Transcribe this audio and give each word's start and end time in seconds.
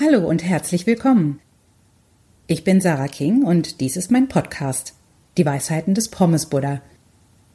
Hallo 0.00 0.28
und 0.28 0.42
herzlich 0.42 0.88
willkommen. 0.88 1.38
Ich 2.48 2.64
bin 2.64 2.80
Sarah 2.80 3.06
King 3.06 3.44
und 3.44 3.80
dies 3.80 3.96
ist 3.96 4.10
mein 4.10 4.26
Podcast, 4.26 4.94
Die 5.36 5.46
Weisheiten 5.46 5.94
des 5.94 6.08
Pommes 6.08 6.46
Buddha, 6.46 6.82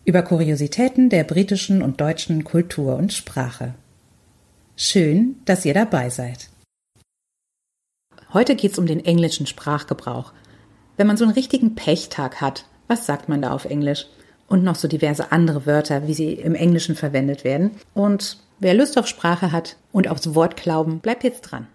über 0.06 0.22
Kuriositäten 0.22 1.10
der 1.10 1.26
britischen 1.26 1.82
und 1.82 2.00
deutschen 2.00 2.46
Kultur 2.46 2.96
und 2.96 3.12
Sprache. 3.12 3.74
Schön, 4.78 5.36
dass 5.44 5.66
ihr 5.66 5.74
dabei 5.74 6.10
seid. 6.10 6.48
Heute 8.32 8.56
geht's 8.56 8.80
um 8.80 8.86
den 8.86 9.04
englischen 9.04 9.46
Sprachgebrauch. 9.46 10.32
Wenn 10.96 11.08
man 11.08 11.18
so 11.18 11.26
einen 11.26 11.34
richtigen 11.34 11.76
Pechtag 11.76 12.40
hat, 12.40 12.64
was 12.88 13.06
sagt 13.06 13.28
man 13.28 13.42
da 13.42 13.52
auf 13.52 13.66
Englisch? 13.66 14.08
Und 14.48 14.64
noch 14.64 14.76
so 14.76 14.88
diverse 14.88 15.34
andere 15.34 15.66
Wörter, 15.66 16.08
wie 16.08 16.14
sie 16.14 16.36
im 16.36 16.56
Englischen 16.56 16.96
verwendet 16.96 17.44
werden. 17.44 17.72
Und 17.94 18.38
wer 18.60 18.76
Lust 18.76 18.98
auf 18.98 19.08
Sprache 19.08 19.52
hat 19.52 19.76
und 19.92 20.08
aufs 20.08 20.36
Wort 20.36 20.56
glauben, 20.56 21.02
bleibt 21.02 21.26
jetzt 21.26 21.42
dran. 21.42 21.68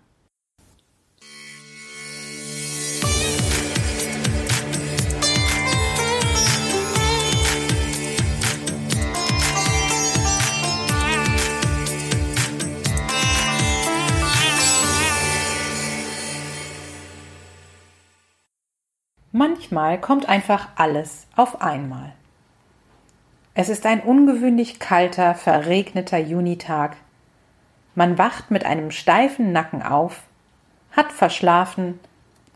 Manchmal 19.37 20.01
kommt 20.01 20.29
einfach 20.29 20.69
alles 20.77 21.27
auf 21.35 21.61
einmal. 21.61 22.13
Es 23.53 23.69
ist 23.69 23.85
ein 23.85 24.01
ungewöhnlich 24.01 24.79
kalter, 24.79 25.35
verregneter 25.35 26.19
Junitag. 26.19 26.97
Man 27.97 28.17
wacht 28.17 28.53
mit 28.53 28.65
einem 28.65 28.93
steifen 28.93 29.51
Nacken 29.51 29.83
auf, 29.83 30.23
hat 30.93 31.11
verschlafen, 31.11 31.99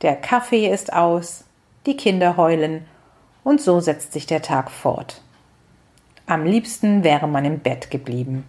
der 0.02 0.14
Kaffee 0.14 0.72
ist 0.72 0.92
aus, 0.92 1.42
die 1.84 1.96
Kinder 1.96 2.36
heulen, 2.36 2.84
und 3.42 3.60
so 3.60 3.80
setzt 3.80 4.12
sich 4.12 4.26
der 4.26 4.42
Tag 4.42 4.70
fort. 4.70 5.20
Am 6.26 6.44
liebsten 6.44 7.02
wäre 7.02 7.26
man 7.26 7.44
im 7.44 7.58
Bett 7.58 7.90
geblieben. 7.90 8.48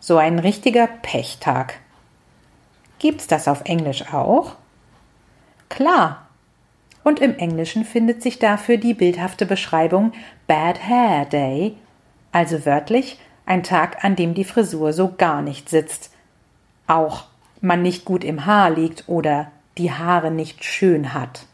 So 0.00 0.16
ein 0.16 0.38
richtiger 0.38 0.86
Pechtag. 0.86 1.80
Gibt's 2.98 3.26
das 3.26 3.46
auf 3.46 3.60
Englisch 3.66 4.10
auch? 4.10 4.54
Klar, 5.68 6.25
und 7.06 7.20
im 7.20 7.38
Englischen 7.38 7.84
findet 7.84 8.20
sich 8.20 8.40
dafür 8.40 8.78
die 8.78 8.92
bildhafte 8.92 9.46
Beschreibung 9.46 10.10
Bad 10.48 10.88
Hair 10.88 11.26
Day, 11.26 11.76
also 12.32 12.66
wörtlich 12.66 13.20
ein 13.46 13.62
Tag, 13.62 14.02
an 14.02 14.16
dem 14.16 14.34
die 14.34 14.42
Frisur 14.42 14.92
so 14.92 15.14
gar 15.16 15.40
nicht 15.40 15.68
sitzt. 15.68 16.10
Auch 16.88 17.26
man 17.60 17.82
nicht 17.82 18.04
gut 18.04 18.24
im 18.24 18.44
Haar 18.44 18.70
liegt 18.70 19.04
oder 19.06 19.52
die 19.78 19.92
Haare 19.92 20.32
nicht 20.32 20.64
schön 20.64 21.14
hat. 21.14 21.46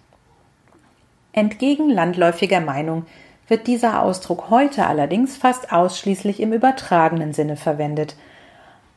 Entgegen 1.35 1.91
landläufiger 1.91 2.63
Meinung 2.63 3.05
wird 3.47 3.67
dieser 3.67 4.03
Ausdruck 4.03 4.49
heute 4.49 4.87
allerdings 4.87 5.37
fast 5.37 5.71
ausschließlich 5.71 6.41
im 6.41 6.55
übertragenen 6.55 7.35
Sinne 7.35 7.59
verwendet, 7.59 8.17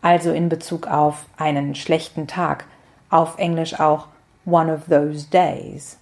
also 0.02 0.32
in 0.32 0.48
Bezug 0.48 0.88
auf 0.88 1.26
einen 1.36 1.76
schlechten 1.76 2.28
Tag, 2.28 2.64
auf 3.10 3.40
Englisch 3.40 3.78
auch 3.78 4.08
one 4.46 4.74
of 4.74 4.86
those 4.86 5.28
days. 5.30 5.98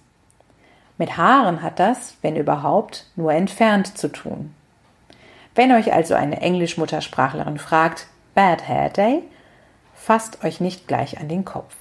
Mit 0.96 1.16
Haaren 1.16 1.62
hat 1.62 1.78
das, 1.78 2.16
wenn 2.22 2.36
überhaupt, 2.36 3.06
nur 3.16 3.32
entfernt 3.32 3.98
zu 3.98 4.08
tun. 4.08 4.54
Wenn 5.54 5.72
euch 5.72 5.92
also 5.92 6.14
eine 6.14 6.40
Englisch-Muttersprachlerin 6.40 7.58
fragt, 7.58 8.06
Bad 8.34 8.68
Hair 8.68 8.90
Day, 8.90 9.22
fasst 9.94 10.44
euch 10.44 10.60
nicht 10.60 10.88
gleich 10.88 11.18
an 11.20 11.28
den 11.28 11.44
Kopf. 11.44 11.74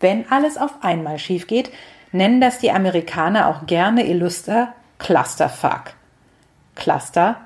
Wenn 0.00 0.30
alles 0.30 0.56
auf 0.56 0.72
einmal 0.82 1.18
schief 1.18 1.46
geht, 1.46 1.70
nennen 2.10 2.40
das 2.40 2.58
die 2.58 2.72
Amerikaner 2.72 3.48
auch 3.48 3.66
gerne 3.66 4.06
illuster 4.06 4.72
Clusterfuck. 4.98 5.94
Cluster 6.74 7.36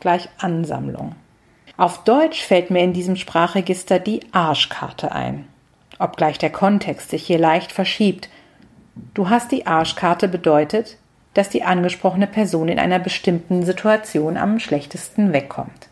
gleich 0.00 0.28
Ansammlung. 0.38 1.14
Auf 1.76 2.04
Deutsch 2.04 2.42
fällt 2.42 2.70
mir 2.70 2.82
in 2.82 2.92
diesem 2.92 3.16
Sprachregister 3.16 3.98
die 3.98 4.20
Arschkarte 4.32 5.12
ein. 5.12 5.46
Obgleich 5.98 6.38
der 6.38 6.50
Kontext 6.50 7.10
sich 7.10 7.26
hier 7.26 7.38
leicht 7.38 7.72
verschiebt, 7.72 8.28
Du 9.14 9.28
hast 9.28 9.52
die 9.52 9.66
Arschkarte 9.66 10.26
bedeutet, 10.26 10.96
dass 11.34 11.50
die 11.50 11.62
angesprochene 11.62 12.26
Person 12.26 12.68
in 12.68 12.78
einer 12.78 12.98
bestimmten 12.98 13.62
Situation 13.62 14.38
am 14.38 14.58
schlechtesten 14.58 15.34
wegkommt. 15.34 15.88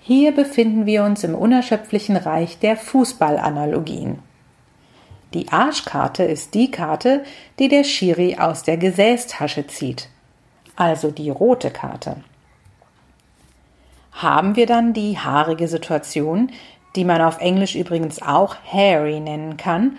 Hier 0.00 0.32
befinden 0.32 0.86
wir 0.86 1.04
uns 1.04 1.24
im 1.24 1.34
unerschöpflichen 1.34 2.16
Reich 2.16 2.58
der 2.58 2.78
Fußballanalogien. 2.78 4.18
Die 5.34 5.50
Arschkarte 5.50 6.24
ist 6.24 6.54
die 6.54 6.70
Karte, 6.70 7.22
die 7.58 7.68
der 7.68 7.84
Schiri 7.84 8.36
aus 8.38 8.62
der 8.62 8.78
Gesäßtasche 8.78 9.66
zieht, 9.66 10.08
also 10.76 11.10
die 11.10 11.28
rote 11.28 11.70
Karte. 11.70 12.16
Haben 14.12 14.56
wir 14.56 14.66
dann 14.66 14.94
die 14.94 15.18
haarige 15.18 15.68
Situation, 15.68 16.50
die 16.96 17.04
man 17.04 17.20
auf 17.20 17.40
Englisch 17.40 17.74
übrigens 17.74 18.22
auch 18.22 18.56
hairy 18.72 19.20
nennen 19.20 19.56
kann 19.56 19.98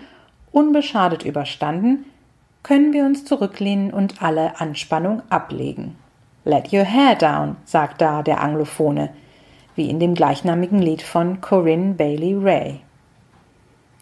unbeschadet 0.56 1.22
überstanden, 1.22 2.06
können 2.62 2.94
wir 2.94 3.04
uns 3.04 3.26
zurücklehnen 3.26 3.92
und 3.92 4.22
alle 4.22 4.58
Anspannung 4.58 5.20
ablegen. 5.28 5.96
Let 6.46 6.72
your 6.72 6.84
hair 6.84 7.14
down, 7.14 7.56
sagt 7.66 8.00
da 8.00 8.22
der 8.22 8.40
Anglophone, 8.40 9.10
wie 9.74 9.90
in 9.90 10.00
dem 10.00 10.14
gleichnamigen 10.14 10.78
Lied 10.78 11.02
von 11.02 11.42
Corinne 11.42 11.92
Bailey 11.92 12.34
Ray. 12.34 12.80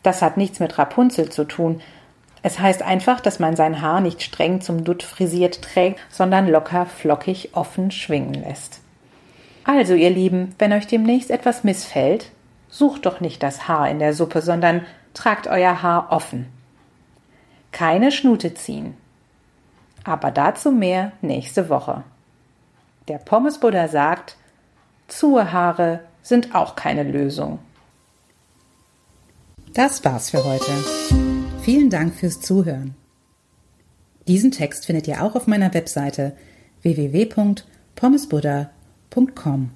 Das 0.04 0.22
hat 0.22 0.36
nichts 0.36 0.60
mit 0.60 0.78
Rapunzel 0.78 1.28
zu 1.28 1.42
tun. 1.42 1.80
Es 2.42 2.60
heißt 2.60 2.82
einfach, 2.84 3.18
dass 3.18 3.40
man 3.40 3.56
sein 3.56 3.82
Haar 3.82 4.00
nicht 4.00 4.22
streng 4.22 4.60
zum 4.60 4.84
Dutt 4.84 5.02
frisiert 5.02 5.60
trägt, 5.60 5.98
sondern 6.08 6.46
locker, 6.46 6.86
flockig, 6.86 7.50
offen 7.54 7.90
schwingen 7.90 8.34
lässt. 8.34 8.80
Also, 9.64 9.94
ihr 9.94 10.10
Lieben, 10.10 10.54
wenn 10.60 10.72
euch 10.72 10.86
demnächst 10.86 11.32
etwas 11.32 11.64
missfällt, 11.64 12.30
sucht 12.68 13.06
doch 13.06 13.20
nicht 13.20 13.42
das 13.42 13.66
Haar 13.66 13.90
in 13.90 13.98
der 13.98 14.14
Suppe, 14.14 14.40
sondern 14.40 14.82
tragt 15.14 15.46
euer 15.46 15.82
Haar 15.82 16.12
offen. 16.12 16.46
Keine 17.72 18.12
Schnute 18.12 18.52
ziehen. 18.54 18.94
Aber 20.04 20.30
dazu 20.30 20.70
mehr 20.70 21.12
nächste 21.22 21.70
Woche. 21.70 22.04
Der 23.08 23.18
Pommesbuddha 23.18 23.88
sagt, 23.88 24.36
zuhe 25.08 25.52
Haare 25.52 26.00
sind 26.22 26.54
auch 26.54 26.76
keine 26.76 27.02
Lösung. 27.02 27.58
Das 29.72 30.04
war's 30.04 30.30
für 30.30 30.44
heute. 30.44 30.70
Vielen 31.62 31.90
Dank 31.90 32.14
fürs 32.14 32.40
Zuhören. 32.40 32.94
Diesen 34.28 34.52
Text 34.52 34.86
findet 34.86 35.08
ihr 35.08 35.22
auch 35.22 35.34
auf 35.34 35.46
meiner 35.46 35.74
Webseite 35.74 36.34
www.pommesbuddha.com. 36.82 39.70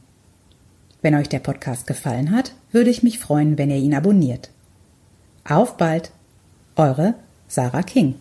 Wenn 1.03 1.15
euch 1.15 1.29
der 1.29 1.41
Podcast 1.41 1.87
gefallen 1.87 2.33
hat, 2.33 2.55
würde 2.71 2.89
ich 2.91 3.03
mich 3.03 3.19
freuen, 3.19 3.59
wenn 3.59 3.71
ihr 3.71 3.77
ihn 3.77 3.95
abonniert. 3.95 4.51
Auf 5.49 5.79
bald, 5.79 6.11
eure 6.77 7.15
Sarah 7.49 7.83
King. 7.83 8.21